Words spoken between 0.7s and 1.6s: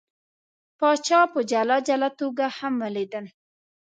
پاچا په